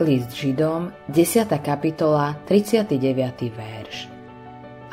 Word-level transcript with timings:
List 0.00 0.32
Židom, 0.32 0.96
10. 1.12 1.44
kapitola, 1.60 2.32
39. 2.48 3.52
verš. 3.52 4.08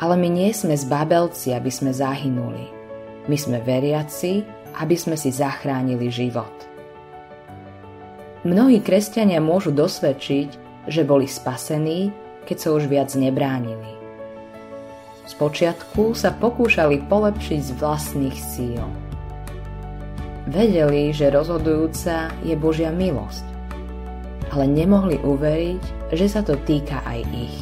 Ale 0.04 0.20
my 0.20 0.28
nie 0.28 0.52
sme 0.52 0.76
zbabelci, 0.76 1.56
aby 1.56 1.72
sme 1.72 1.96
zahynuli. 1.96 2.68
My 3.24 3.32
sme 3.40 3.64
veriaci, 3.64 4.44
aby 4.76 4.92
sme 5.00 5.16
si 5.16 5.32
zachránili 5.32 6.12
život. 6.12 6.52
Mnohí 8.44 8.84
kresťania 8.84 9.40
môžu 9.40 9.72
dosvedčiť, 9.72 10.48
že 10.92 11.08
boli 11.08 11.24
spasení, 11.24 12.12
keď 12.44 12.56
sa 12.60 12.68
už 12.76 12.84
viac 12.92 13.08
nebránili. 13.16 13.96
Spočiatku 15.24 16.12
sa 16.12 16.36
pokúšali 16.36 17.08
polepšiť 17.08 17.60
z 17.64 17.72
vlastných 17.80 18.36
síl. 18.36 18.84
Vedeli, 20.52 21.16
že 21.16 21.32
rozhodujúca 21.32 22.28
je 22.44 22.52
Božia 22.60 22.92
milosť 22.92 23.57
ale 24.58 24.66
nemohli 24.66 25.22
uveriť, 25.22 26.10
že 26.18 26.26
sa 26.26 26.42
to 26.42 26.58
týka 26.66 26.98
aj 27.06 27.22
ich. 27.30 27.54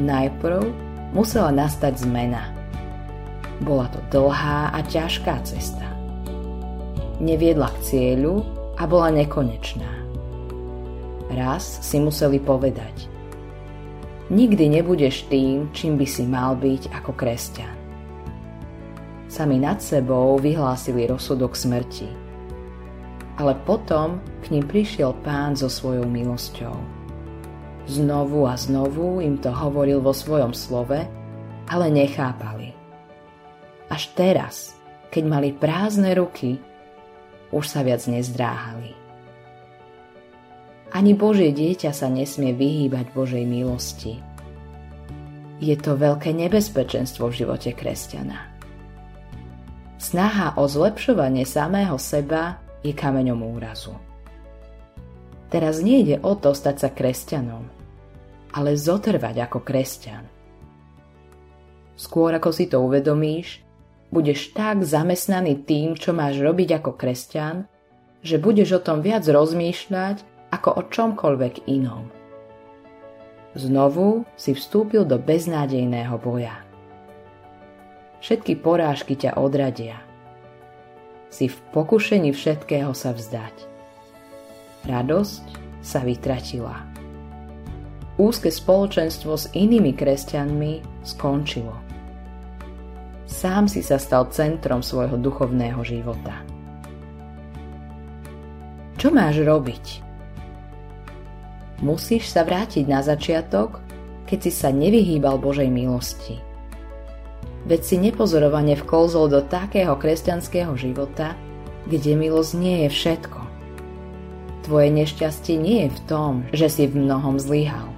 Najprv 0.00 0.64
musela 1.12 1.52
nastať 1.52 2.08
zmena. 2.08 2.56
Bola 3.60 3.92
to 3.92 4.00
dlhá 4.08 4.72
a 4.72 4.80
ťažká 4.80 5.44
cesta. 5.44 5.84
Neviedla 7.20 7.68
k 7.68 7.78
cieľu 7.84 8.48
a 8.80 8.88
bola 8.88 9.12
nekonečná. 9.12 9.92
Raz 11.28 11.84
si 11.84 12.00
museli 12.00 12.40
povedať 12.40 13.12
Nikdy 14.32 14.80
nebudeš 14.80 15.28
tým, 15.28 15.68
čím 15.76 16.00
by 16.00 16.06
si 16.08 16.24
mal 16.24 16.56
byť 16.56 16.96
ako 16.96 17.12
kresťan. 17.12 17.76
Sami 19.28 19.60
nad 19.60 19.84
sebou 19.84 20.40
vyhlásili 20.40 21.04
rozsudok 21.04 21.52
smrti– 21.52 22.08
ale 23.38 23.58
potom 23.66 24.22
k 24.46 24.54
ním 24.54 24.64
prišiel 24.66 25.16
pán 25.26 25.58
so 25.58 25.66
svojou 25.66 26.06
milosťou. 26.06 26.74
Znovu 27.84 28.48
a 28.48 28.56
znovu 28.56 29.20
im 29.20 29.36
to 29.36 29.52
hovoril 29.52 30.00
vo 30.00 30.14
svojom 30.14 30.56
slove, 30.56 31.04
ale 31.68 31.86
nechápali. 31.92 32.72
Až 33.92 34.08
teraz, 34.16 34.72
keď 35.12 35.24
mali 35.28 35.50
prázdne 35.52 36.16
ruky, 36.16 36.56
už 37.52 37.64
sa 37.68 37.84
viac 37.84 38.00
nezdráhali. 38.08 38.96
Ani 40.94 41.12
Božie 41.12 41.50
dieťa 41.50 41.90
sa 41.90 42.06
nesmie 42.06 42.54
vyhýbať 42.54 43.10
Božej 43.12 43.44
milosti. 43.44 44.22
Je 45.58 45.74
to 45.74 45.98
veľké 45.98 46.30
nebezpečenstvo 46.30 47.30
v 47.30 47.38
živote 47.44 47.74
kresťana. 47.74 48.54
Snaha 49.98 50.54
o 50.54 50.64
zlepšovanie 50.70 51.42
samého 51.42 51.98
seba 51.98 52.63
je 52.84 52.92
kameňom 52.92 53.40
úrazu. 53.40 53.96
Teraz 55.48 55.80
nejde 55.80 56.20
o 56.20 56.36
to 56.36 56.52
stať 56.52 56.76
sa 56.84 56.88
kresťanom, 56.92 57.64
ale 58.52 58.76
zotrvať 58.76 59.48
ako 59.48 59.58
kresťan. 59.64 60.24
Skôr 61.96 62.36
ako 62.36 62.50
si 62.52 62.68
to 62.68 62.84
uvedomíš, 62.84 63.64
budeš 64.12 64.52
tak 64.52 64.84
zamestnaný 64.84 65.64
tým, 65.64 65.96
čo 65.96 66.12
máš 66.12 66.42
robiť 66.44 66.82
ako 66.82 66.92
kresťan, 66.92 67.64
že 68.20 68.36
budeš 68.36 68.76
o 68.76 68.84
tom 68.84 69.00
viac 69.00 69.24
rozmýšľať 69.24 70.52
ako 70.52 70.68
o 70.76 70.82
čomkoľvek 70.84 71.70
inom. 71.70 72.12
Znovu 73.54 74.26
si 74.34 74.52
vstúpil 74.52 75.06
do 75.06 75.16
beznádejného 75.16 76.18
boja. 76.18 76.58
Všetky 78.18 78.58
porážky 78.58 79.14
ťa 79.14 79.38
odradia– 79.38 80.02
si 81.34 81.50
v 81.50 81.58
pokušení 81.74 82.30
všetkého 82.30 82.94
sa 82.94 83.10
vzdať. 83.10 83.66
Radosť 84.86 85.44
sa 85.82 86.06
vytratila. 86.06 86.86
Úzke 88.14 88.54
spoločenstvo 88.54 89.34
s 89.34 89.50
inými 89.50 89.98
kresťanmi 89.98 91.02
skončilo. 91.02 91.74
Sám 93.26 93.66
si 93.66 93.82
sa 93.82 93.98
stal 93.98 94.30
centrom 94.30 94.78
svojho 94.78 95.18
duchovného 95.18 95.82
života. 95.82 96.38
Čo 98.94 99.10
máš 99.10 99.42
robiť? 99.42 99.86
Musíš 101.82 102.30
sa 102.30 102.46
vrátiť 102.46 102.86
na 102.86 103.02
začiatok, 103.02 103.82
keď 104.30 104.38
si 104.46 104.52
sa 104.54 104.70
nevyhýbal 104.70 105.42
Božej 105.42 105.66
milosti– 105.66 106.38
veď 107.64 107.80
si 107.80 107.96
nepozorovane 108.00 108.76
vkolzol 108.76 109.32
do 109.32 109.40
takého 109.40 109.96
kresťanského 109.96 110.76
života, 110.76 111.36
kde 111.88 112.16
milosť 112.16 112.52
nie 112.56 112.76
je 112.84 112.88
všetko. 112.92 113.40
Tvoje 114.64 114.88
nešťastie 114.92 115.60
nie 115.60 115.88
je 115.88 115.90
v 115.92 116.00
tom, 116.08 116.32
že 116.56 116.72
si 116.72 116.88
v 116.88 116.96
mnohom 117.04 117.36
zlyhal. 117.36 117.92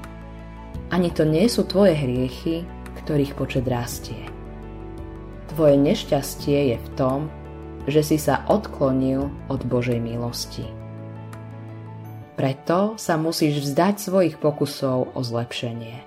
Ani 0.91 1.15
to 1.15 1.23
nie 1.23 1.47
sú 1.47 1.67
tvoje 1.67 1.95
hriechy, 1.95 2.67
ktorých 3.03 3.39
počet 3.39 3.67
rastie. 3.71 4.27
Tvoje 5.55 5.79
nešťastie 5.79 6.75
je 6.75 6.77
v 6.79 6.89
tom, 6.99 7.31
že 7.87 8.03
si 8.03 8.19
sa 8.19 8.43
odklonil 8.51 9.31
od 9.47 9.63
Božej 9.63 10.03
milosti. 10.03 10.67
Preto 12.35 12.99
sa 12.99 13.15
musíš 13.17 13.63
vzdať 13.63 13.95
svojich 13.97 14.37
pokusov 14.43 15.15
o 15.15 15.21
zlepšenie. 15.23 16.03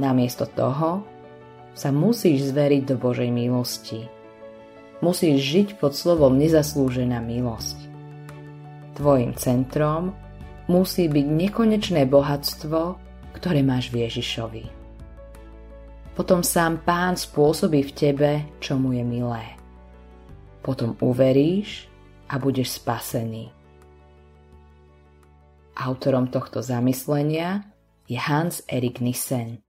Namiesto 0.00 0.46
toho 0.48 1.04
sa 1.74 1.94
musíš 1.94 2.50
zveriť 2.50 2.82
do 2.90 2.96
Božej 2.98 3.30
milosti. 3.30 4.06
Musíš 5.00 5.40
žiť 5.40 5.68
pod 5.80 5.96
slovom 5.96 6.36
nezaslúžená 6.36 7.24
milosť. 7.24 7.78
Tvojim 9.00 9.32
centrom 9.38 10.12
musí 10.68 11.08
byť 11.08 11.26
nekonečné 11.26 12.04
bohatstvo, 12.04 13.00
ktoré 13.32 13.64
máš 13.64 13.88
v 13.88 14.04
Ježišovi. 14.04 14.64
Potom 16.12 16.44
sám 16.44 16.84
Pán 16.84 17.16
spôsobí 17.16 17.80
v 17.80 17.92
tebe, 17.96 18.30
čo 18.60 18.76
mu 18.76 18.92
je 18.92 19.00
milé. 19.00 19.56
Potom 20.60 20.92
uveríš 21.00 21.88
a 22.28 22.36
budeš 22.36 22.76
spasený. 22.76 23.48
Autorom 25.80 26.28
tohto 26.28 26.60
zamyslenia 26.60 27.64
je 28.04 28.20
Hans 28.20 28.60
Erik 28.68 29.00
Nissen. 29.00 29.64